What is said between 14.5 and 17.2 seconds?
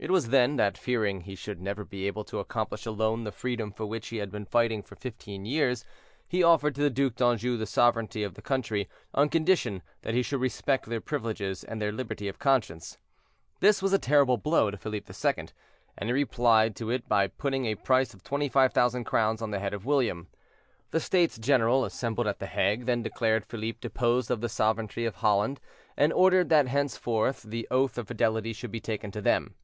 to Philippe II., and he replied to it